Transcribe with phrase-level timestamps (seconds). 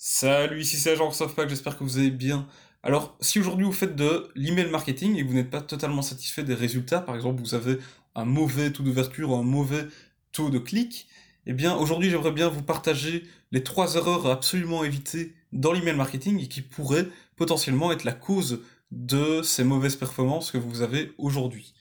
[0.00, 2.46] Salut, ici c'est Agent Softpack, j'espère que vous allez bien.
[2.84, 6.44] Alors, si aujourd'hui vous faites de l'email marketing et que vous n'êtes pas totalement satisfait
[6.44, 7.78] des résultats, par exemple vous avez
[8.14, 9.88] un mauvais taux d'ouverture ou un mauvais
[10.30, 11.08] taux de clic,
[11.46, 15.96] eh bien aujourd'hui j'aimerais bien vous partager les trois erreurs à absolument éviter dans l'email
[15.96, 18.62] marketing et qui pourraient potentiellement être la cause
[18.92, 21.74] de ces mauvaises performances que vous avez aujourd'hui.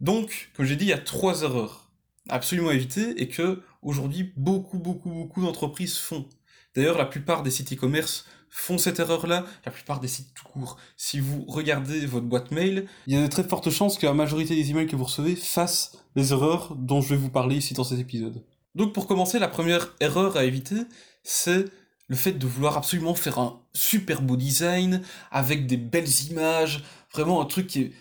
[0.00, 1.90] Donc, comme j'ai dit, il y a trois erreurs
[2.28, 6.28] à absolument éviter et que aujourd'hui beaucoup beaucoup beaucoup d'entreprises font.
[6.74, 10.76] D'ailleurs, la plupart des sites e-commerce font cette erreur-là, la plupart des sites tout court.
[10.96, 14.14] Si vous regardez votre boîte mail, il y a de très fortes chances que la
[14.14, 17.74] majorité des emails que vous recevez fassent les erreurs dont je vais vous parler ici
[17.74, 18.42] dans cet épisode.
[18.74, 20.76] Donc pour commencer, la première erreur à éviter,
[21.22, 21.66] c'est
[22.08, 27.42] le fait de vouloir absolument faire un super beau design, avec des belles images, vraiment
[27.42, 27.92] un truc qui est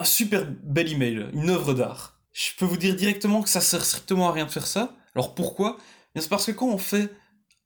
[0.00, 2.18] un super bel email, une œuvre d'art.
[2.32, 4.96] Je peux vous dire directement que ça sert strictement à rien de faire ça.
[5.14, 5.76] Alors pourquoi?
[6.16, 7.12] C'est parce que quand on fait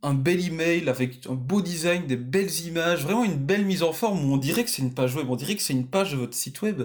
[0.03, 3.93] un bel email avec un beau design, des belles images, vraiment une belle mise en
[3.93, 6.13] forme où on dirait que c'est une page web, on dirait que c'est une page
[6.13, 6.83] de votre site web.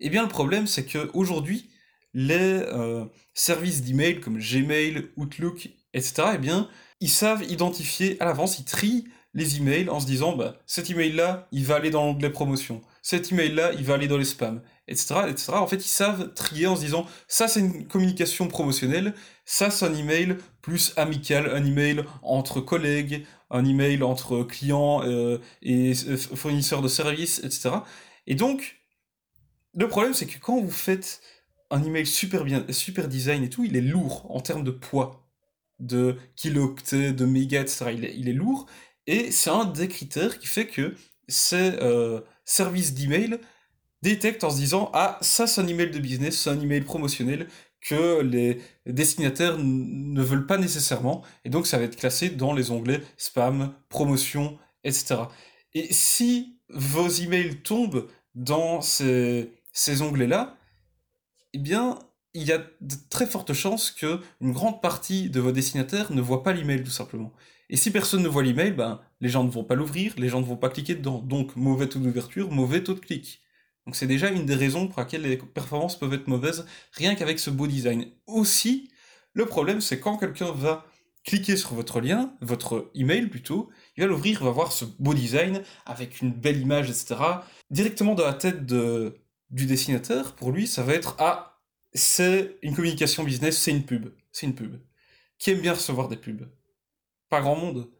[0.00, 1.70] Eh bien, le problème, c'est que aujourd'hui,
[2.12, 6.68] les euh, services d'email comme Gmail, Outlook, etc., eh bien,
[7.00, 11.48] ils savent identifier à l'avance, ils trient les emails en se disant, bah, cet email-là,
[11.52, 12.82] il va aller dans l'onglet promotion.
[13.02, 15.52] Cet email-là, il va aller dans les spams, etc., etc.
[15.54, 19.86] En fait, ils savent trier en se disant, ça, c'est une communication promotionnelle, ça, c'est
[19.86, 26.16] un email plus amical, un email entre collègues, un email entre clients euh, et euh,
[26.16, 27.70] fournisseurs de services, etc.
[28.26, 28.80] Et donc,
[29.74, 31.20] le problème, c'est que quand vous faites
[31.70, 35.28] un email super bien, super design et tout, il est lourd en termes de poids,
[35.78, 37.86] de kilooctets, de mégas, etc.
[37.94, 38.66] Il est, il est lourd,
[39.06, 40.94] et c'est un des critères qui fait que
[41.28, 43.38] ces euh, services d'email
[44.10, 47.46] détectent en se disant ah ça c'est un email de business, c'est un email promotionnel,
[47.80, 52.70] que les destinataires ne veulent pas nécessairement, et donc ça va être classé dans les
[52.70, 55.16] onglets spam, promotion, etc.
[55.74, 60.56] Et si vos emails tombent dans ces, ces onglets-là,
[61.52, 61.98] eh bien,
[62.34, 66.20] il y a de très fortes chances que une grande partie de vos destinataires ne
[66.20, 67.32] voient pas l'email tout simplement.
[67.68, 70.40] Et si personne ne voit l'email, ben, les gens ne vont pas l'ouvrir, les gens
[70.40, 71.18] ne vont pas cliquer dedans.
[71.18, 73.40] Donc, mauvais taux d'ouverture, mauvais taux de clic.
[73.86, 77.38] Donc c'est déjà une des raisons pour laquelle les performances peuvent être mauvaises, rien qu'avec
[77.38, 78.06] ce beau design.
[78.26, 78.90] Aussi,
[79.32, 80.86] le problème c'est quand quelqu'un va
[81.24, 85.12] cliquer sur votre lien, votre email plutôt, il va l'ouvrir, il va voir ce beau
[85.12, 87.16] design avec une belle image, etc.
[87.70, 91.60] Directement dans la tête du dessinateur, pour lui, ça va être ah,
[91.94, 94.76] c'est une communication business, c'est une pub, c'est une pub.
[95.38, 96.48] Qui aime bien recevoir des pubs
[97.28, 97.90] Pas grand monde.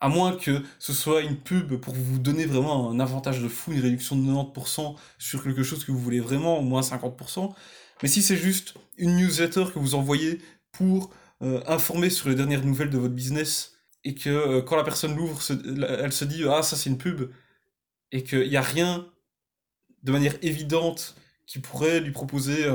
[0.00, 3.72] À moins que ce soit une pub pour vous donner vraiment un avantage de fou,
[3.72, 7.54] une réduction de 90% sur quelque chose que vous voulez vraiment, au moins 50%.
[8.02, 10.40] Mais si c'est juste une newsletter que vous envoyez
[10.72, 13.72] pour euh, informer sur les dernières nouvelles de votre business,
[14.04, 15.40] et que euh, quand la personne l'ouvre,
[15.88, 17.30] elle se dit Ah, ça c'est une pub,
[18.12, 19.06] et qu'il n'y a rien
[20.02, 22.66] de manière évidente qui pourrait lui proposer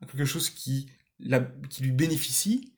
[0.00, 0.90] quelque chose qui,
[1.70, 2.74] qui lui bénéficie,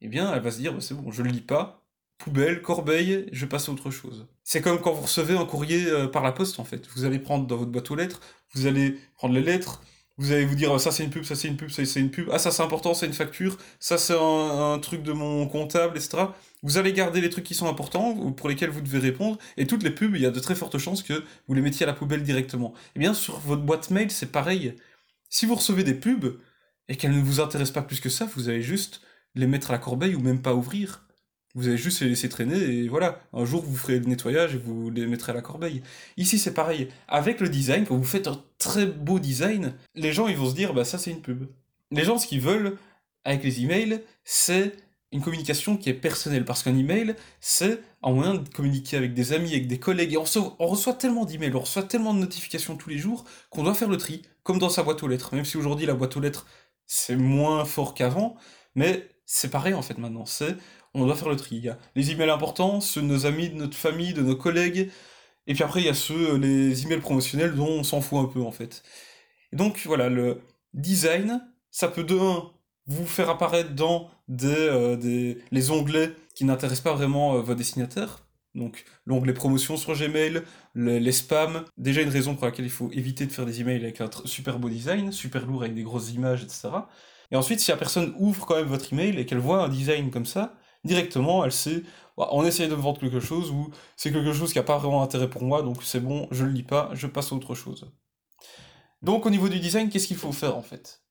[0.00, 1.81] eh bien, elle va se dire bah, C'est bon, je le lis pas,
[2.22, 4.26] poubelle, corbeille, je passe à autre chose.
[4.44, 6.86] C'est comme quand vous recevez un courrier euh, par la poste en fait.
[6.94, 8.20] Vous allez prendre dans votre boîte aux lettres,
[8.54, 9.82] vous allez prendre les lettres,
[10.18, 12.10] vous allez vous dire ça c'est une pub, ça c'est une pub, ça c'est une
[12.10, 15.96] pub, ah ça c'est important, c'est une facture, ça c'est un, truc de mon comptable,
[15.96, 16.26] etc.
[16.62, 19.82] Vous allez garder les trucs qui sont importants, pour lesquels vous devez répondre, et toutes
[19.82, 21.94] les pubs, il y a de très fortes chances que vous les mettiez à la
[21.94, 22.72] poubelle directement.
[22.74, 24.76] Et eh bien sur votre boîte mail, c'est pareil.
[25.28, 26.36] Si vous recevez des pubs,
[26.88, 29.00] et qu'elles ne vous intéressent pas plus que ça, vous allez juste
[29.34, 31.06] les mettre à la corbeille ou même pas ouvrir.
[31.54, 33.20] Vous allez juste les laisser traîner et voilà.
[33.32, 35.82] Un jour, vous ferez le nettoyage et vous les mettrez à la corbeille.
[36.16, 36.88] Ici, c'est pareil.
[37.08, 40.54] Avec le design, quand vous faites un très beau design, les gens, ils vont se
[40.54, 41.46] dire, bah ça, c'est une pub.
[41.90, 42.78] Les gens, ce qu'ils veulent
[43.24, 44.72] avec les emails, c'est
[45.12, 46.46] une communication qui est personnelle.
[46.46, 50.14] Parce qu'un email, c'est un moyen de communiquer avec des amis, avec des collègues.
[50.14, 53.24] Et on, reçoit, on reçoit tellement d'emails, on reçoit tellement de notifications tous les jours
[53.50, 55.34] qu'on doit faire le tri, comme dans sa boîte aux lettres.
[55.34, 56.46] Même si aujourd'hui, la boîte aux lettres,
[56.86, 58.36] c'est moins fort qu'avant,
[58.74, 60.26] mais c'est pareil en fait maintenant.
[60.26, 60.56] C'est
[60.94, 61.68] on doit faire le tri.
[61.94, 64.90] Les emails importants, ceux de nos amis, de notre famille, de nos collègues,
[65.46, 68.26] et puis après il y a ceux, les emails promotionnels dont on s'en fout un
[68.26, 68.82] peu en fait.
[69.52, 70.40] Et donc voilà, le
[70.74, 72.50] design, ça peut de un
[72.86, 78.26] vous faire apparaître dans des, euh, les onglets qui n'intéressent pas vraiment euh, vos destinataires.
[78.54, 80.42] Donc l'onglet promotion sur Gmail,
[80.74, 84.00] les spams, déjà une raison pour laquelle il faut éviter de faire des emails avec
[84.02, 86.68] un super beau design, super lourd avec des grosses images, etc.
[87.30, 90.10] Et ensuite, si la personne ouvre quand même votre email et qu'elle voit un design
[90.10, 91.82] comme ça, directement, elle sait,
[92.16, 94.78] bah, on essaye de me vendre quelque chose, ou c'est quelque chose qui n'a pas
[94.78, 97.54] vraiment intérêt pour moi, donc c'est bon, je le lis pas, je passe à autre
[97.54, 97.90] chose.
[99.00, 101.02] Donc au niveau du design, qu'est-ce qu'il faut faire en fait?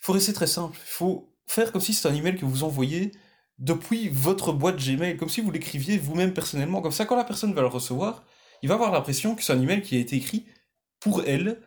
[0.00, 2.64] Il faut rester très simple, il faut faire comme si c'était un email que vous
[2.64, 3.12] envoyez
[3.58, 6.82] depuis votre boîte Gmail, comme si vous l'écriviez vous-même personnellement.
[6.82, 8.24] Comme ça, quand la personne va le recevoir,
[8.62, 10.46] il va avoir l'impression que c'est un email qui a été écrit
[11.00, 11.62] pour elle,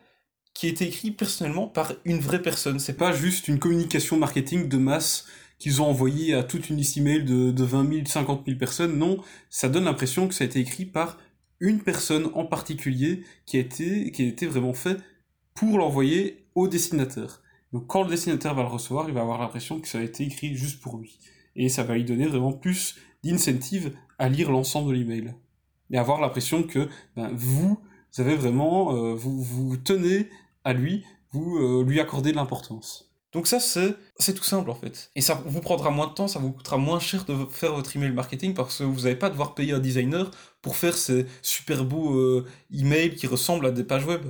[0.54, 2.78] qui a été écrit personnellement par une vraie personne.
[2.78, 5.26] C'est pas juste une communication marketing de masse
[5.60, 8.98] qu'ils ont envoyé à toute une liste email de, de 20 000, 50 000 personnes.
[8.98, 9.18] Non,
[9.50, 11.18] ça donne l'impression que ça a été écrit par
[11.60, 14.98] une personne en particulier qui a été, qui a vraiment fait
[15.54, 17.42] pour l'envoyer au destinateur.
[17.72, 20.24] Donc quand le destinateur va le recevoir, il va avoir l'impression que ça a été
[20.24, 21.18] écrit juste pour lui.
[21.54, 25.34] Et ça va lui donner vraiment plus d'incentive à lire l'ensemble de l'email.
[25.90, 27.78] Et avoir l'impression que ben, vous,
[28.12, 30.28] vous avez vraiment, euh, vous, vous tenez
[30.64, 33.09] à lui, vous euh, lui accordez de l'importance.
[33.32, 33.94] Donc ça, c'est,
[34.34, 35.10] tout simple en fait.
[35.14, 37.94] Et ça vous prendra moins de temps, ça vous coûtera moins cher de faire votre
[37.96, 40.30] email marketing parce que vous n'allez pas devoir payer un designer
[40.62, 44.26] pour faire ces super beaux euh, emails qui ressemblent à des pages web.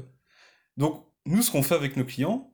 [0.77, 2.53] Donc nous, ce qu'on fait avec nos clients,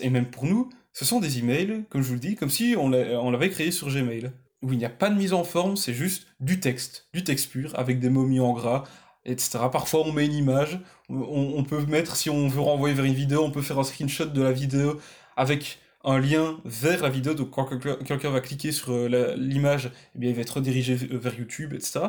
[0.00, 2.74] et même pour nous, ce sont des emails, comme je vous le dis, comme si
[2.78, 4.32] on l'avait créé sur Gmail.
[4.62, 7.50] Où il n'y a pas de mise en forme, c'est juste du texte, du texte
[7.50, 8.84] pur, avec des mots mis en gras,
[9.26, 9.58] etc.
[9.70, 10.80] Parfois, on met une image,
[11.10, 14.24] on, peut mettre, si on veut renvoyer vers une vidéo, on peut faire un screenshot
[14.24, 14.98] de la vidéo
[15.36, 17.66] avec un lien vers la vidéo, donc quand
[18.04, 19.90] quelqu'un va cliquer sur euh, l'image,
[20.20, 22.00] eh il va être redirigé vers YouTube, etc.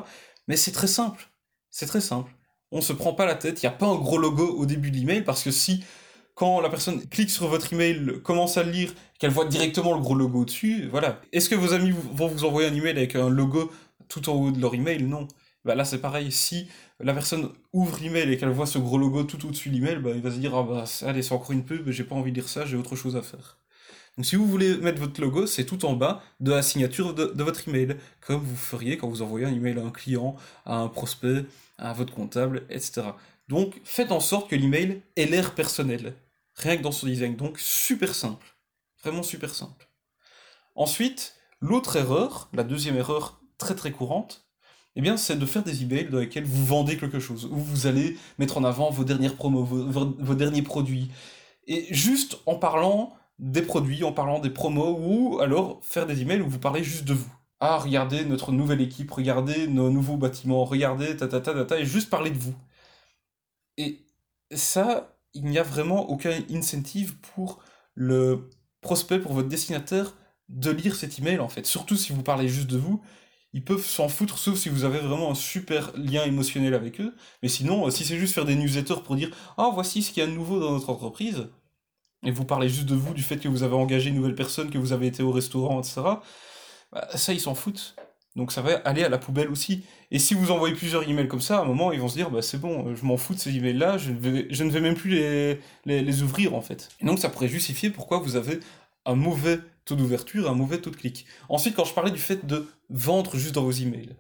[0.48, 1.30] Mais c'est très simple.
[1.72, 2.32] C'est très simple.
[2.72, 4.92] On se prend pas la tête, il n'y a pas un gros logo au début
[4.92, 5.84] de l'email, parce que si
[6.38, 10.02] quand la personne clique sur votre email, commence à le lire, qu'elle voit directement le
[10.02, 11.20] gros logo dessus, voilà.
[11.34, 13.72] Est-ce que vos amis vont vous envoyer un email avec un logo
[14.08, 15.02] tout en haut de leur email?
[15.02, 15.28] Non.
[15.68, 16.70] Bah là c'est pareil, si
[17.02, 20.12] la personne ouvre l'email et qu'elle voit ce gros logo tout au-dessus de l'email, bah,
[20.16, 22.38] il va se dire ah bah allez c'est encore une pub, j'ai pas envie de
[22.38, 23.58] lire ça, j'ai autre chose à faire.
[24.16, 27.26] Donc si vous voulez mettre votre logo, c'est tout en bas de la signature de,
[27.26, 30.78] de, votre email, comme vous feriez quand vous envoyez un email à un client, à
[30.78, 31.44] un prospect,
[31.78, 33.02] à votre comptable, etc.
[33.50, 36.14] Donc faites en sorte que l'email ait l'air personnel
[36.56, 37.36] rien que dans son design.
[37.36, 38.56] Donc super simple,
[39.04, 39.90] vraiment super simple.
[40.76, 44.47] Ensuite, l'autre erreur, la deuxième erreur très très courante,
[44.98, 47.86] eh bien, c'est de faire des emails dans lesquels vous vendez quelque chose, où vous
[47.86, 51.12] allez mettre en avant vos dernières promos, vos, derniers produits.
[51.68, 56.42] Et juste en parlant des produits, en parlant des promos, ou alors faire des emails
[56.42, 57.32] où vous parlez juste de vous.
[57.60, 61.80] Ah, regardez notre nouvelle équipe, regardez nos nouveaux bâtiments, regardez ta ta ta ta, ta
[61.80, 62.56] et juste parler de vous.
[63.78, 64.00] Et
[64.52, 67.60] ça, il n'y a vraiment aucun incentive pour
[67.94, 68.50] le
[68.82, 70.16] prospect, pour votre destinataire,
[70.50, 71.68] de lire cet email en fait.
[71.68, 73.04] Surtout si vous parlez juste de vous,
[73.54, 77.16] ils peuvent s'en foutre, sauf si vous avez vraiment un super lien émotionnel avec eux.
[77.42, 80.26] Mais sinon, si c'est juste faire des newsletters pour dire Ah, voici ce qu'il y
[80.26, 81.48] a de nouveau dans notre entreprise,
[82.24, 84.70] et vous parlez juste de vous, du fait que vous avez engagé une nouvelle personne,
[84.70, 86.02] que vous avez été au restaurant, etc.,
[86.92, 87.96] bah, ça, ils s'en foutent.
[88.38, 89.84] Donc ça va aller à la poubelle aussi.
[90.12, 92.30] Et si vous envoyez plusieurs emails comme ça, à un moment, ils vont se dire,
[92.30, 94.12] bah c'est bon, je m'en fous de ces emails-là, je,
[94.52, 96.90] je, ne vais même plus les, les, ouvrir en fait.
[97.02, 98.60] Et donc ça pourrait justifier pourquoi vous avez
[99.06, 101.26] un mauvais taux d'ouverture un mauvais taux de clic.
[101.50, 104.16] Ensuite, quand je parlais du fait de vendre juste dans vos emails.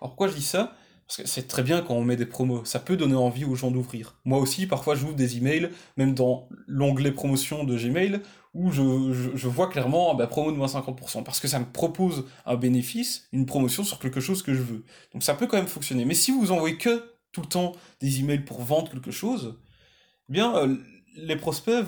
[0.00, 0.76] Alors pourquoi je dis ça?
[1.06, 3.54] Parce que c'est très bien quand on met des promos, ça peut donner envie aux
[3.54, 4.18] gens d'ouvrir.
[4.24, 8.20] Moi aussi, parfois j'ouvre des emails, même dans l'onglet promotion de Gmail,
[8.54, 12.56] où je, vois clairement bah, promo de moins 50%, parce que ça me propose un
[12.56, 14.84] bénéfice, une promotion sur quelque chose que je veux.
[15.12, 16.04] Donc ça peut quand même fonctionner.
[16.04, 19.58] Mais si vous envoyez que tout le temps des emails pour vendre quelque chose,
[20.28, 20.76] eh bien euh,
[21.16, 21.84] les prospects,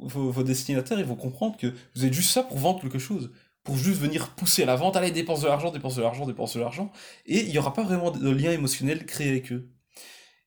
[0.00, 3.30] vos, destinataires, ils vont comprendre que vous êtes juste ça pour vendre quelque chose,
[3.64, 6.60] pour juste venir pousser la vente, allez, dépense de l'argent, dépense de l'argent, dépense de
[6.60, 6.92] l'argent,
[7.26, 9.68] et il n'y aura pas vraiment de lien émotionnel créé avec eux.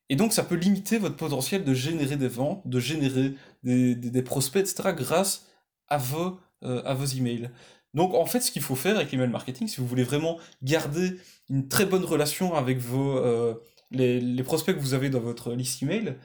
[0.10, 3.34] Et donc ça peut limiter votre potentiel de générer des ventes, de générer
[3.64, 4.94] des, prospects, etc.
[4.94, 5.48] grâce
[5.88, 7.50] à vos, euh, à emails.
[7.94, 11.16] Donc en fait ce qu'il faut faire avec l'email marketing, si vous voulez vraiment garder
[11.50, 13.56] une très bonne relation avec vos, euh,
[13.92, 16.18] les, prospects que vous avez dans votre liste email,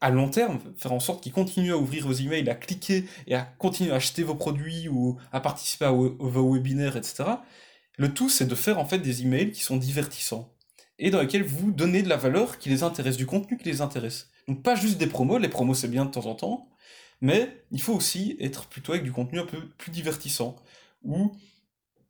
[0.00, 3.34] à long terme, faire en sorte qu'ils continuent à ouvrir vos emails, à cliquer et
[3.34, 7.24] à continuer à acheter vos produits ou à participer à vos webinaires, etc.
[7.98, 10.52] Le tout, c'est de faire en fait des emails qui sont divertissants
[10.98, 13.80] et dans lesquels vous donnez de la valeur qui les intéresse, du contenu qui les
[13.80, 14.30] intéresse.
[14.48, 16.68] Donc pas juste des promos, les promos c'est bien de temps en temps,
[17.20, 20.56] mais il faut aussi être plutôt avec du contenu un peu plus divertissant,
[21.02, 21.32] où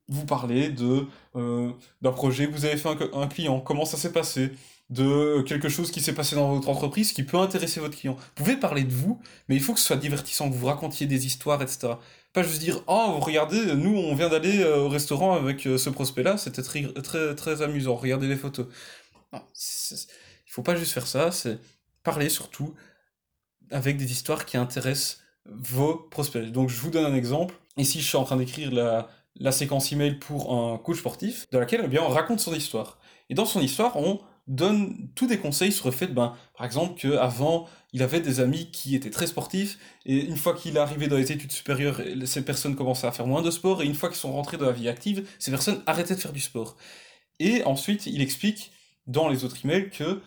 [0.09, 3.97] vous parlez de euh, d'un projet que vous avez fait un, un client, comment ça
[3.97, 4.52] s'est passé,
[4.92, 8.14] de quelque chose qui s'est passé dans votre entreprise qui peut intéresser votre client.
[8.14, 11.06] Vous pouvez parler de vous, mais il faut que ce soit divertissant, que vous racontiez
[11.06, 11.94] des histoires, etc.
[12.34, 15.90] Pas juste dire oh regardez nous on vient d'aller euh, au restaurant avec euh, ce
[15.90, 18.66] prospect là c'était très, très très amusant regardez les photos.
[19.32, 21.58] Non, il faut pas juste faire ça c'est
[22.02, 22.75] parler surtout
[23.70, 26.50] avec des histoires qui intéressent vos prospects.
[26.52, 27.54] Donc je vous donne un exemple.
[27.78, 31.61] Ici je suis en train d'écrire la, la séquence email pour un coach sportif dans
[31.61, 32.99] laquelle eh bien on raconte son histoire.
[33.30, 37.00] Et dans son histoire on donne tous des conseils sur le fait, ben, par exemple,
[37.00, 41.06] qu'avant, il avait des amis qui étaient très sportifs, et une fois qu'il est arrivé
[41.06, 44.08] dans les études supérieures, ces personnes commençaient à faire moins de sport, et une fois
[44.08, 46.76] qu'ils sont rentrés dans la vie active, ces personnes arrêtaient de faire du sport.
[47.38, 48.72] Et ensuite, il explique
[49.06, 50.22] dans les autres emails que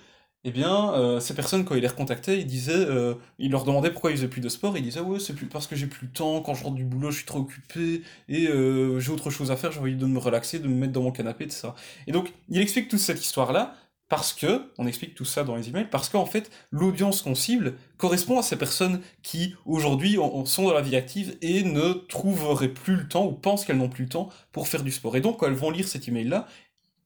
[0.48, 3.90] eh bien, euh, ces personnes, quand il les recontactait, il disait, euh, il leur demandait
[3.90, 5.88] pourquoi ils faisaient plus de sport, et il disait, ouais, c'est plus parce que j'ai
[5.88, 9.12] plus le temps, quand je rentre du boulot, je suis trop occupé, et euh, j'ai
[9.12, 11.46] autre chose à faire, j'ai envie de me relaxer, de me mettre dans mon canapé,
[11.46, 11.70] etc.
[12.06, 13.76] Et donc, il explique toute cette histoire-là,
[14.08, 17.76] parce que, on explique tout ça dans les emails, parce qu'en fait, l'audience qu'on cible
[17.98, 22.96] correspond à ces personnes qui, aujourd'hui, sont dans la vie active et ne trouveraient plus
[22.96, 25.16] le temps, ou pensent qu'elles n'ont plus le temps pour faire du sport.
[25.16, 26.48] Et donc, quand elles vont lire cet email-là,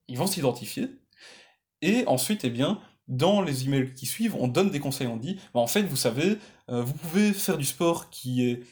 [0.08, 0.90] ils vont s'identifier,
[1.82, 5.40] et ensuite, eh bien, dans les emails qui suivent, on donne des conseils, on dit,
[5.54, 6.38] bah, en fait, vous savez,
[6.70, 8.64] euh, vous pouvez faire du sport qui est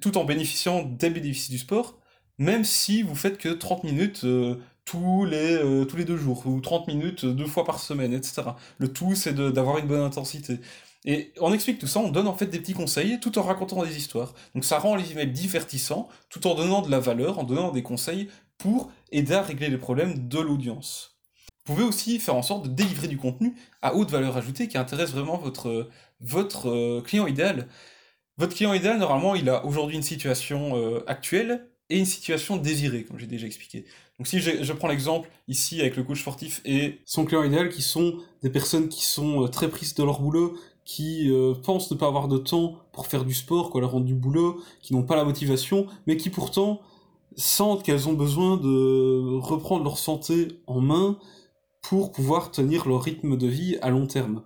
[0.00, 1.98] tout en bénéficiant des bénéfices du sport,
[2.38, 4.56] même si vous faites que 30 minutes euh,
[4.90, 8.42] tous, les, euh, tous les deux jours, ou 30 minutes deux fois par semaine, etc.
[8.78, 10.58] Le tout, c'est d'avoir une bonne intensité.
[11.04, 13.84] Et on explique tout ça, on donne en fait des petits conseils tout en racontant
[13.84, 14.34] des histoires.
[14.54, 17.84] Donc ça rend les emails divertissants, tout en donnant de la valeur, en donnant des
[17.84, 18.28] conseils
[18.58, 21.16] pour aider à régler les problèmes de l'audience.
[21.64, 24.76] Vous pouvez aussi faire en sorte de délivrer du contenu à haute valeur ajoutée qui
[24.76, 25.88] intéresse vraiment votre,
[26.20, 27.68] votre euh, client idéal.
[28.38, 33.04] Votre client idéal, normalement, il a aujourd'hui une situation euh, actuelle et une situation désirée,
[33.04, 33.84] comme j'ai déjà expliqué.
[34.18, 37.82] Donc si je, prends l'exemple ici avec le coach sportif et son client idéal, qui
[37.82, 41.30] sont des personnes qui sont euh, très prises de leur boulot, qui
[41.62, 44.60] pensent ne pas avoir de temps pour faire du sport, quoi, leur rendre du boulot,
[44.82, 46.80] qui n'ont pas la motivation, mais qui pourtant
[47.36, 51.16] sentent qu'elles ont besoin de reprendre leur santé en main,
[51.82, 54.42] pour pouvoir tenir leur rythme de vie à long terme.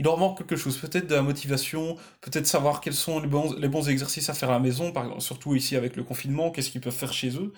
[0.00, 3.52] Il leur manque quelque chose, peut-être de la motivation, peut-être savoir quels sont les bons,
[3.52, 6.80] les exercices à faire à la maison, par surtout ici avec le confinement, qu'est-ce qu'ils
[6.80, 7.52] peuvent faire chez eux.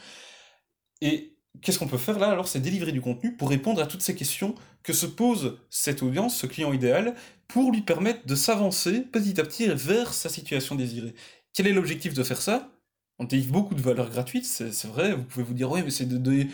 [1.01, 4.03] Et qu'est-ce qu'on peut faire là alors C'est délivrer du contenu pour répondre à toutes
[4.03, 7.15] ces questions que se pose cette audience, ce client idéal,
[7.47, 11.15] pour lui permettre de s'avancer petit à petit vers sa situation désirée.
[11.53, 12.73] Quel est l'objectif de faire ça?
[13.21, 16.09] On délivre beaucoup de valeurs gratuites, c'est vrai, vous pouvez vous dire, oui, mais c'est
[16.09, 16.47] de,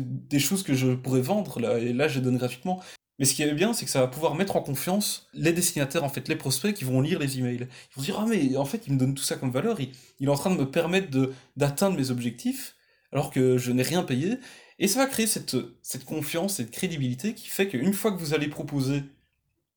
[0.00, 2.80] des choses que je pourrais vendre, là, et là, je donne gratuitement.
[3.18, 6.02] Mais ce qui est bien, c'est que ça va pouvoir mettre en confiance les destinataires,
[6.02, 7.68] en fait, les prospects qui vont lire les emails.
[7.68, 9.78] Ils vont se dire, ah, mais en fait, il me donne tout ça comme valeur,
[9.80, 11.08] il, est en train de me permettre
[11.56, 12.74] d'atteindre mes objectifs,
[13.12, 14.38] alors que je n'ai rien payé.
[14.80, 18.34] Et ça va créer cette, cette confiance, cette crédibilité qui fait qu'une fois que vous
[18.34, 19.04] allez proposer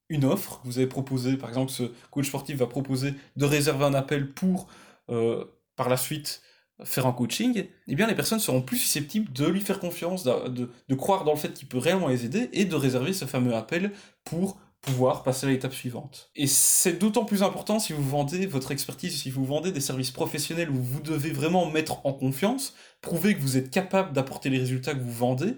[0.09, 3.93] une offre, vous avez proposé, par exemple, ce coach sportif va proposer de réserver un
[3.93, 4.67] appel pour
[5.09, 6.41] euh, par la suite
[6.83, 10.69] faire un coaching, eh bien les personnes seront plus susceptibles de lui faire confiance, de,
[10.87, 13.55] de, croire dans le fait qu'il peut réellement les aider et de réserver ce fameux
[13.55, 13.91] appel
[14.23, 16.29] pour pouvoir passer à l'étape suivante.
[16.35, 20.11] Et c'est d'autant plus important si vous vendez votre expertise, si vous vendez des services
[20.11, 24.59] professionnels où vous devez vraiment mettre en confiance, prouver que vous êtes capable d'apporter les
[24.59, 25.55] résultats que vous vendez,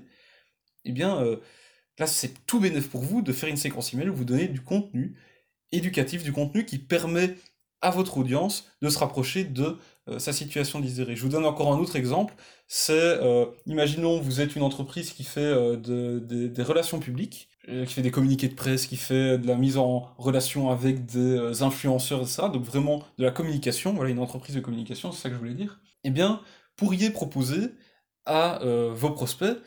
[0.85, 1.37] eh bien euh,
[1.97, 4.61] là c'est tout bénéf pour vous de faire une séquence email où vous donnez du
[4.61, 5.15] contenu
[5.71, 7.35] éducatif, du contenu qui permet
[7.81, 9.77] à votre audience de se rapprocher de
[10.17, 11.15] sa situation désirée.
[11.15, 12.33] Je vous donne encore un autre exemple,
[12.67, 18.01] c'est, euh, imaginons, vous êtes une entreprise qui fait euh, des relations publiques, qui fait
[18.01, 22.43] des communiqués de presse, qui fait de la mise en relation avec des influenceurs, etc.
[22.51, 25.53] Donc vraiment de la communication, voilà, une entreprise de communication, c'est ça que je voulais
[25.53, 25.79] dire.
[26.03, 26.41] Eh bien,
[26.77, 27.75] pourriez proposer
[28.25, 28.59] à
[28.95, 29.57] vos prospects,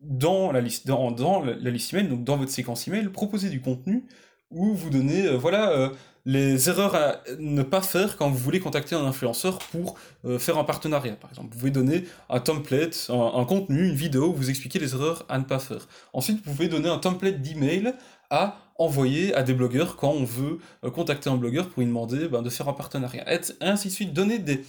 [0.00, 3.60] dans la liste, dans, dans la liste email, donc dans votre séquence email, proposer du
[3.60, 4.06] contenu
[4.50, 5.92] où vous donnez, voilà,
[6.26, 10.56] les erreurs à ne pas faire quand vous voulez contacter un influenceur pour euh, faire
[10.56, 11.16] un partenariat.
[11.16, 14.94] Par exemple, vous pouvez donner un template, un, contenu, une vidéo où vous expliquez les
[14.94, 15.86] erreurs à ne pas faire.
[16.14, 17.94] Ensuite, vous pouvez donner un template d'email
[18.30, 22.28] à envoyer à des blogueurs quand on veut euh, contacter un blogueur pour lui demander
[22.28, 23.30] ben, de faire un partenariat.
[23.32, 24.64] Et ainsi de suite, donner des,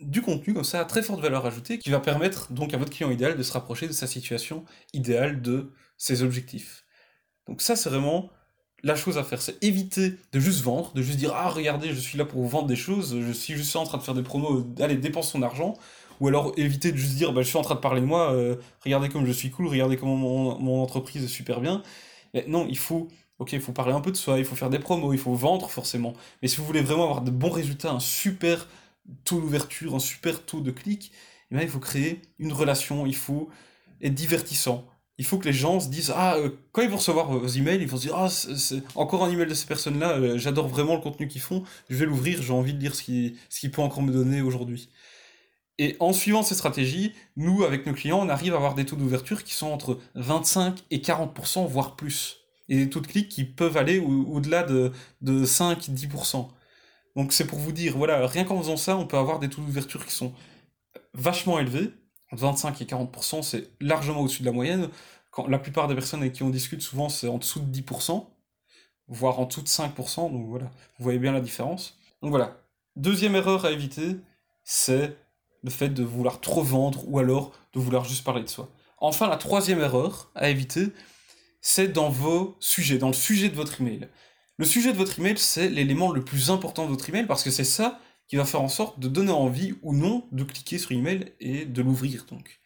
[0.00, 2.90] du contenu comme ça à très forte valeur ajoutée qui va permettre donc à votre
[2.90, 4.64] client idéal de se rapprocher de sa situation
[4.94, 6.84] idéale de ses objectifs.
[7.46, 8.30] Donc ça, c'est vraiment
[8.82, 11.98] la chose à faire, c'est éviter de juste vendre, de juste dire ah regardez je
[11.98, 14.22] suis là pour vous vendre des choses, je suis juste en train de faire des
[14.22, 15.74] promos, allez dépense son argent,
[16.20, 18.32] ou alors éviter de juste dire bah, je suis en train de parler de moi,
[18.32, 21.82] euh, regardez comme je suis cool, regardez comment mon, entreprise est super bien.
[22.34, 23.08] Mais non, il faut
[23.38, 25.34] ok il faut parler un peu de soi, il faut faire des promos, il faut
[25.34, 26.14] vendre forcément.
[26.42, 28.68] Mais si vous voulez vraiment avoir de bons résultats, un super
[29.24, 31.12] taux d'ouverture, un super taux de clic,
[31.50, 33.48] eh il faut créer une relation, il faut
[34.02, 34.86] être divertissant
[35.18, 37.82] il faut que les gens se disent ah euh, quand ils vont recevoir vos emails
[37.82, 40.68] ils vont se dire ah c'est encore un email de ces personnes là euh, j'adore
[40.68, 43.60] vraiment le contenu qu'ils font je vais l'ouvrir j'ai envie de lire ce qui ce
[43.60, 44.88] qu'il peut encore me donner aujourd'hui.
[45.80, 48.96] Et en suivant ces stratégies nous avec nos clients on arrive à avoir des taux
[48.96, 52.38] d'ouverture qui sont entre 25 et 40% voire plus.
[52.68, 56.48] Et des taux de clics qui peuvent aller au-delà de, de 5 10%
[57.16, 59.62] donc c'est pour vous dire voilà rien qu'en faisant ça on peut avoir des taux
[59.62, 60.32] d'ouverture qui sont
[61.14, 61.90] vachement élevés
[62.32, 64.88] 25 et 40%, c'est largement au-dessus de la moyenne.
[65.30, 68.26] quand, la plupart des personnes avec qui on discute, souvent, c'est en dessous de 10%,
[69.08, 70.66] voire en dessous de 5%, donc voilà,
[70.98, 71.98] vous voyez bien la différence.
[72.22, 72.60] Donc voilà.
[72.96, 74.16] Deuxième erreur à éviter,
[74.64, 75.16] c'est
[75.62, 78.68] le fait de vouloir trop vendre ou alors de vouloir juste parler de soi.
[78.98, 80.88] Enfin, la troisième erreur à éviter,
[81.60, 84.08] c'est dans vos sujets, dans le sujet de votre email.
[84.56, 87.50] Le sujet de votre email, c'est l'élément le plus important de votre email parce que
[87.50, 90.92] c'est ça qui va faire en sorte de donner envie ou non de cliquer sur
[90.92, 92.60] email et de l'ouvrir donc.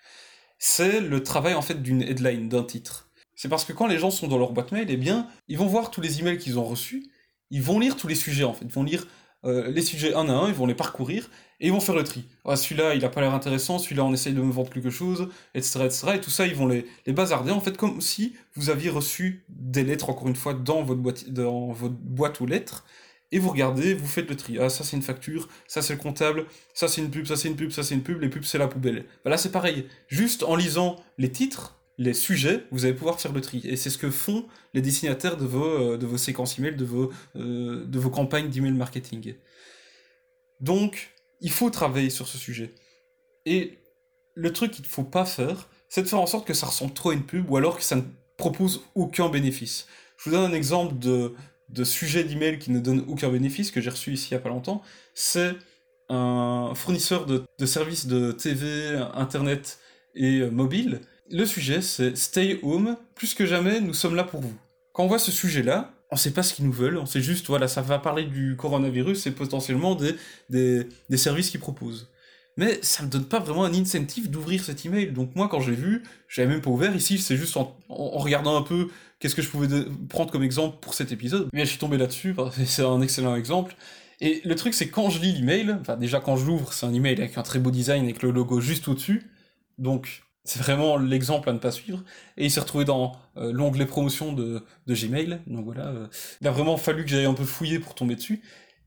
[0.58, 3.08] C'est le travail en fait d'une headline, d'un titre.
[3.34, 5.66] C'est parce que quand les gens sont dans leur boîte mail, eh bien, ils vont
[5.66, 7.10] voir tous les emails qu'ils ont reçus,
[7.50, 9.06] ils vont lire tous les sujets en fait, ils vont lire
[9.44, 11.28] euh, les sujets un à un, ils vont les parcourir,
[11.58, 12.24] et ils vont faire le tri.
[12.44, 15.28] Ah, celui-là, il a pas l'air intéressant, celui-là, on essaye de me vendre quelque chose,
[15.54, 18.70] etc., etc., et tout ça, ils vont les, les bazarder, en fait, comme si vous
[18.70, 22.84] aviez reçu des lettres, encore une fois, dans votre boîte, dans votre boîte aux lettres,
[23.32, 24.58] et vous regardez, vous faites le tri.
[24.60, 27.48] Ah, ça c'est une facture, ça c'est le comptable, ça c'est une pub, ça c'est
[27.48, 29.06] une pub, ça c'est une pub, les pubs c'est la poubelle.
[29.24, 29.88] Voilà, c'est pareil.
[30.06, 33.62] Juste en lisant les titres, les sujets, vous allez pouvoir faire le tri.
[33.64, 36.84] Et c'est ce que font les dessinateurs de vos, euh, de vos séquences email, de
[36.84, 39.34] vos, euh, de vos campagnes d'email marketing.
[40.60, 41.10] Donc,
[41.40, 42.74] il faut travailler sur ce sujet.
[43.46, 43.78] Et
[44.34, 46.92] le truc qu'il ne faut pas faire, c'est de faire en sorte que ça ressemble
[46.92, 48.02] trop à une pub ou alors que ça ne
[48.36, 49.86] propose aucun bénéfice.
[50.16, 51.34] Je vous donne un exemple de,
[51.72, 54.42] de sujet d'email qui ne donne aucun bénéfice que j'ai reçu ici il n'y a
[54.42, 54.82] pas longtemps.
[55.14, 55.54] C'est
[56.08, 59.78] un fournisseur de, services de TV, Internet
[60.14, 61.00] et euh, mobile
[61.32, 62.96] le sujet, c'est Stay Home.
[63.14, 64.52] Plus que jamais, nous sommes là pour vous.
[64.92, 67.22] Quand on voit ce sujet-là, on ne sait pas ce qu'ils nous veulent, on sait
[67.22, 70.16] juste, voilà, ça va parler du coronavirus et potentiellement des,
[70.50, 72.10] des, services qu'ils proposent.
[72.56, 75.12] Mais ça me donne pas vraiment un incentive d'ouvrir cet email.
[75.12, 76.94] Donc moi, quand j'ai vu, je même pas ouvert.
[76.94, 79.68] Ici, c'est juste en, regardant un peu qu'est-ce que je pouvais
[80.08, 81.48] prendre comme exemple pour cet épisode.
[81.52, 82.34] Mais je suis tombé là-dessus,
[82.66, 83.74] c'est un excellent exemple.
[84.20, 86.94] Et le truc, c'est quand je lis l'email, enfin déjà quand je l'ouvre, c'est un
[86.94, 89.30] email avec un très beau design, avec le logo juste au-dessus.
[89.78, 92.04] Donc c'est vraiment l'exemple à ne pas suivre.
[92.36, 95.40] Et il s'est retrouvé dans euh, l'onglet promotion de, Gmail.
[95.46, 96.06] Donc voilà, euh,
[96.40, 98.42] il a vraiment fallu que j'aille un peu fouiller pour tomber dessus.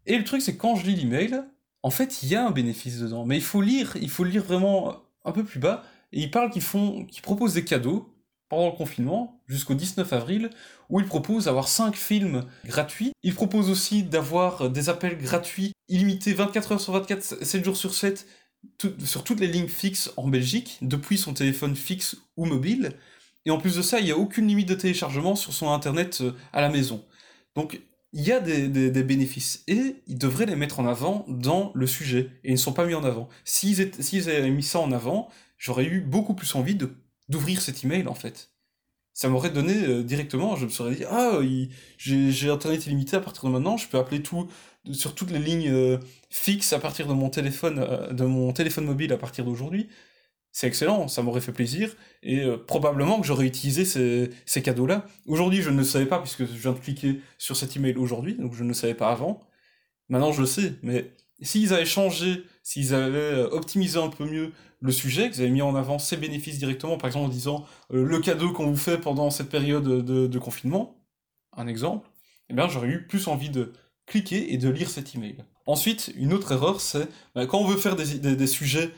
[0.05, 1.41] Et le truc, c'est quand je lis l'email,
[1.85, 3.25] en fait, il y a un bénéfice dedans.
[3.25, 5.83] Mais il faut lire, il faut lire vraiment un peu plus bas.
[6.13, 8.11] Et il parle qu'ils font, qu'ils proposent des cadeaux
[8.49, 10.49] pendant le confinement, jusqu'au 19 avril,
[10.89, 13.11] où ils proposent d'avoir 5 films gratuits.
[13.21, 17.93] Ils proposent aussi d'avoir des appels gratuits, illimités 24 heures sur 24, 7 jours sur
[17.93, 18.25] 7,
[19.03, 22.93] sur toutes les lignes fixes en Belgique, depuis son téléphone fixe ou mobile.
[23.45, 26.21] Et en plus de ça, il n'y a aucune limite de téléchargement sur son internet
[26.21, 27.05] euh, à la maison.
[27.55, 27.79] Donc
[28.15, 32.29] il y a des, bénéfices et ils devraient les mettre en avant dans le sujet.
[32.45, 33.27] Et ils ne sont pas mis en avant.
[33.43, 36.77] S'ils avaient mis ça en avant, j'aurais eu beaucoup plus envie
[37.27, 38.51] d'ouvrir cet email en fait.
[39.13, 41.39] Ça m'aurait donné euh, directement, je me serais dit, ah,
[41.97, 44.23] j'ai internet illimité à partir de maintenant, je peux appeler
[44.91, 45.97] sur toutes les lignes euh,
[46.29, 49.89] fixes à partir de mon téléphone, euh, de mon téléphone mobile à partir d'aujourd'hui.
[50.57, 55.05] C'est excellent, ça m'aurait fait plaisir, et euh, probablement que j'aurais utilisé ces, cadeaux-là.
[55.27, 58.35] Aujourd'hui, je ne le savais pas, puisque je viens de cliquer sur cet email aujourd'hui,
[58.35, 59.41] donc je ne le savais pas avant.
[60.07, 64.93] Maintenant, je le sais, mais s'ils avaient changé, s'ils avaient optimisé un peu mieux le
[64.93, 68.53] sujet, qu'ils avaient mis en avant ces bénéfices directement, par exemple en disant le cadeau
[68.53, 71.03] qu'on vous fait pendant cette période de, de confinement,
[71.51, 72.09] un exemple,
[72.49, 73.73] eh bien j'aurais eu plus envie de,
[74.05, 75.37] cliquer et de lire cet email.
[75.65, 78.91] Ensuite, une autre erreur, c'est bah, quand on veut faire des, sujets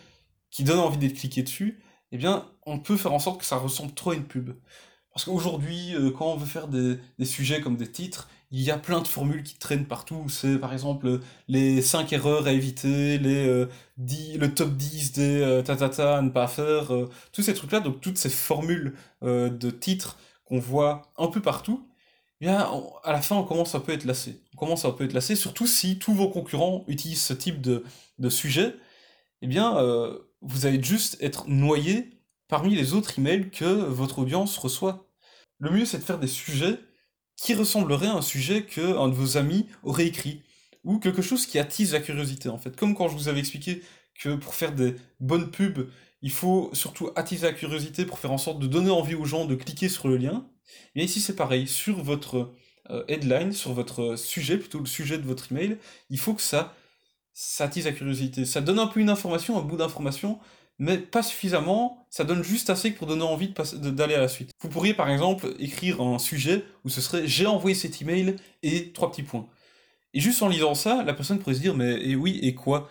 [0.51, 1.79] qui donnent envie d'être cliqué dessus,
[2.11, 4.51] eh bien, on peut faire en sorte que ça ressemble trop à une pub.
[5.13, 8.77] Parce qu'aujourd'hui, euh, quand on veut faire des, sujets comme des titres, il y a
[8.77, 10.29] plein de formules qui traînent partout.
[10.29, 13.65] C'est par exemple les 5 erreurs à éviter, les,
[13.97, 16.91] 10, euh, le top 10 des euh, tatata à ne pas faire,
[17.33, 21.89] tous ces trucs-là, donc toutes ces formules de titres qu'on voit un peu partout,
[22.41, 22.69] eh bien,
[23.03, 24.43] à la fin, on commence un peu à être lassé.
[24.53, 27.61] On commence un peu à être lassé, surtout si tous vos concurrents utilisent ce type
[27.61, 27.83] de,
[28.19, 28.75] de sujet.
[29.41, 34.57] Eh bien, euh, vous allez juste être noyé parmi les autres emails que votre audience
[34.57, 35.09] reçoit.
[35.59, 36.79] Le mieux, c'est de faire des sujets
[37.35, 40.43] qui ressembleraient à un sujet qu'un de vos amis aurait écrit,
[40.83, 42.75] ou quelque chose qui attise la curiosité, en fait.
[42.75, 43.81] Comme quand je vous avais expliqué
[44.19, 45.89] que pour faire des bonnes pubs,
[46.21, 49.45] il faut surtout attiser la curiosité pour faire en sorte de donner envie aux gens
[49.45, 50.47] de cliquer sur le lien.
[50.95, 52.53] Et ici c'est pareil, sur votre
[52.89, 55.77] euh, headline, sur votre sujet, plutôt le sujet de votre email,
[56.09, 56.75] il faut que ça,
[57.39, 58.45] ça attise la curiosité.
[58.45, 60.39] Ça donne un peu une information, un bout d'information,
[60.79, 64.49] mais pas suffisamment, ça donne juste assez pour donner envie d'aller à la suite.
[64.59, 68.91] Vous pourriez par exemple écrire un sujet où ce serait j'ai envoyé cet email et
[68.91, 69.47] trois petits points.
[70.15, 72.89] Et juste en lisant ça, la personne pourrait se dire mais et oui et quoi?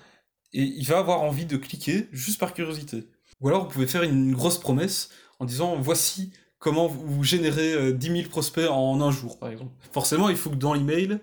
[0.53, 3.09] Et il va avoir envie de cliquer juste par curiosité.
[3.41, 6.31] Ou alors vous pouvez faire une grosse promesse en disant voici
[6.61, 9.73] comment vous générez 10 euh, 000 prospects en un jour, par exemple.
[9.91, 11.19] Forcément, il faut que dans l'email,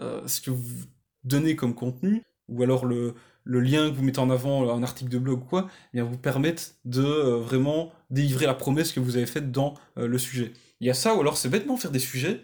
[0.00, 0.86] euh, ce que vous
[1.22, 5.10] donnez comme contenu, ou alors le, le lien que vous mettez en avant, un article
[5.10, 9.16] de blog ou quoi, eh bien vous permettent de vraiment délivrer la promesse que vous
[9.16, 10.52] avez faite dans le sujet.
[10.80, 12.42] Il y a ça, ou alors c'est bêtement faire des sujets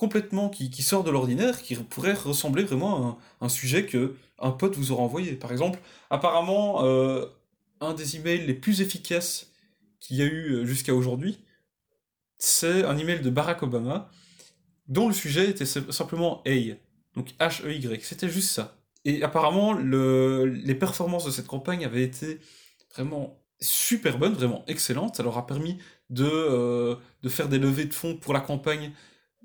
[0.00, 4.50] complètement qui, qui sort de l'ordinaire, qui pourrait ressembler vraiment à un, sujet que un
[4.50, 5.32] pote vous aura envoyé.
[5.32, 7.26] Par exemple, apparemment, euh,
[7.82, 9.52] un des emails les plus efficaces
[10.00, 11.44] qu'il y a eu euh, jusqu'à aujourd'hui,
[12.38, 14.10] c'est un email de Barack Obama,
[14.88, 16.76] dont le sujet était simplement Hey,
[17.14, 18.79] donc H-E-Y, c'était juste ça.
[19.04, 22.40] Et apparemment, le, les performances de cette campagne avaient été
[22.94, 25.16] vraiment super bonnes, vraiment excellentes.
[25.16, 25.78] Ça leur a permis
[26.10, 28.92] de, euh, de faire des levées de fonds pour la campagne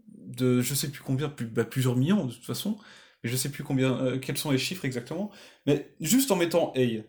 [0.08, 2.78] de je sais plus combien, bah, plusieurs millions de toute façon,
[3.24, 5.32] mais je sais plus combien, euh, quels sont les chiffres exactement,
[5.66, 7.04] mais juste en mettant Hey,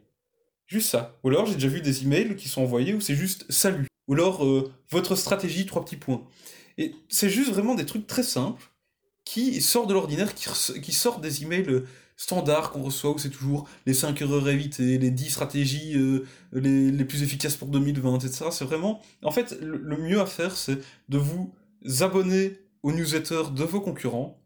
[0.66, 1.18] juste ça.
[1.24, 4.14] Ou alors j'ai déjà vu des emails qui sont envoyés où c'est juste salut, ou
[4.14, 6.26] alors euh, votre stratégie, trois petits points.
[6.78, 8.70] Et c'est juste vraiment des trucs très simples
[9.24, 11.84] qui sortent de l'ordinaire, qui, sortent des emails
[12.16, 15.94] standards qu'on reçoit où c'est toujours les 5 erreurs à éviter, les 10 stratégies
[16.52, 18.46] les, les, plus efficaces pour 2020, etc.
[18.50, 19.02] C'est vraiment.
[19.22, 21.52] En fait, le mieux à faire, c'est de vous
[22.00, 24.40] abonner aux newsletters de vos concurrents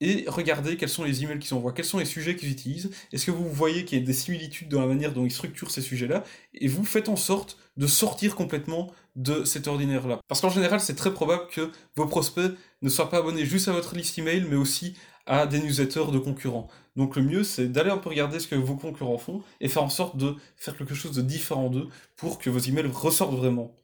[0.00, 3.24] et regardez quels sont les emails qu'ils envoient, quels sont les sujets qu'ils utilisent, est-ce
[3.24, 5.80] que vous voyez qu'il y a des similitudes dans la manière dont ils structurent ces
[5.80, 6.22] sujets-là,
[6.54, 10.20] et vous faites en sorte de sortir complètement de cet ordinaire-là.
[10.28, 12.52] Parce qu'en général, c'est très probable que vos prospects
[12.82, 16.18] ne soient pas abonnés juste à votre liste email, mais aussi à des newsletters de
[16.18, 16.68] concurrents.
[16.96, 19.82] Donc le mieux, c'est d'aller un peu regarder ce que vos concurrents font, et faire
[19.82, 23.74] en sorte de faire quelque chose de différent d'eux, pour que vos emails ressortent vraiment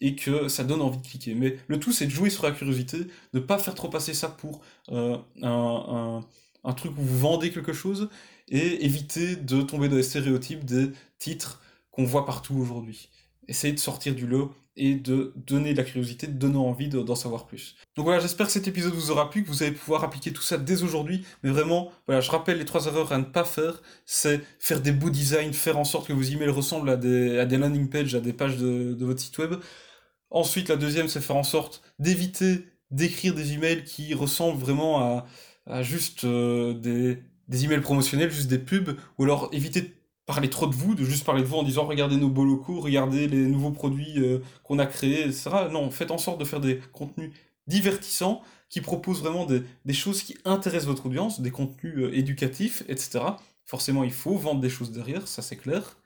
[0.00, 1.34] et que ça donne envie de cliquer.
[1.34, 4.28] Mais le tout, c'est de jouer sur la curiosité, ne pas faire trop passer ça
[4.28, 6.24] pour euh, un,
[6.64, 8.08] un, truc où vous vendez quelque chose,
[8.48, 13.10] et éviter de tomber dans les stéréotypes des titres qu'on voit partout aujourd'hui.
[13.48, 17.14] Essayez de sortir du lot et de donner de la curiosité, de donner envie d'en
[17.14, 17.76] savoir plus.
[17.94, 20.42] Donc voilà, j'espère que cet épisode vous aura plu, que vous allez pouvoir appliquer tout
[20.42, 21.26] ça dès aujourd'hui.
[21.42, 24.92] Mais vraiment, voilà, je rappelle les trois erreurs à ne pas faire, c'est faire des
[24.92, 28.20] beaux designs, faire en sorte que vos emails ressemblent à des, à landing pages, à
[28.20, 29.54] des pages de, de votre site web.
[30.30, 35.24] Ensuite, la deuxième, c'est faire en sorte d'éviter d'écrire des emails qui ressemblent vraiment
[35.66, 39.90] à, juste euh, des, des emails promotionnels, juste des pubs, ou alors éviter de
[40.26, 42.80] parler trop de vous, de juste parler de vous en disant regardez nos beaux locaux,
[42.80, 45.50] regardez les nouveaux produits euh, qu'on a créés, etc.
[45.70, 47.32] Non, faites en sorte de faire des contenus
[47.66, 53.20] divertissants qui proposent vraiment des, choses qui intéressent votre audience, des contenus euh, éducatifs, etc.
[53.64, 55.98] Forcément, il faut vendre des choses derrière, ça c'est clair.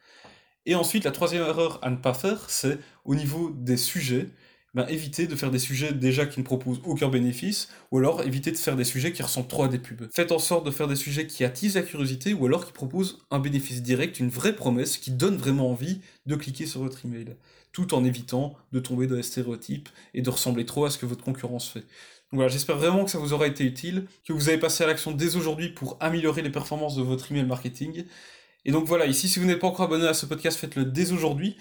[0.65, 4.29] Et ensuite, la troisième erreur à ne pas faire, c'est au niveau des sujets,
[4.77, 8.53] ben, éviter de faire des sujets déjà qui ne proposent aucun bénéfice, ou alors éviter
[8.53, 10.07] de faire des sujets qui ressemblent trop à des pubs.
[10.13, 13.19] Faites en sorte de faire des sujets qui attisent la curiosité, ou alors qui proposent
[13.31, 17.37] un bénéfice direct, une vraie promesse, qui donne vraiment envie de cliquer sur votre email,
[17.73, 21.07] tout en évitant de tomber dans les stéréotypes et de ressembler trop à ce que
[21.07, 21.81] votre concurrence fait.
[21.81, 24.87] Donc voilà, j'espère vraiment que ça vous aura été utile, que vous avez passé à
[24.87, 28.05] l'action dès aujourd'hui pour améliorer les performances de votre email marketing,
[28.67, 31.13] et donc voilà, ici, si vous n'êtes pas encore abonné à ce podcast, faites-le dès
[31.13, 31.57] aujourd'hui.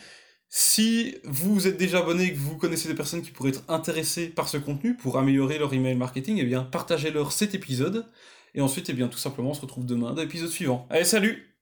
[0.50, 4.28] Si vous êtes déjà abonné et que vous connaissez des personnes qui pourraient être intéressées
[4.28, 8.06] par ce contenu pour améliorer leur email marketing, eh bien, partagez-leur cet épisode.
[8.54, 10.88] Et ensuite, eh bien, tout simplement, on se retrouve demain dans l'épisode suivant.
[10.90, 11.55] Allez, salut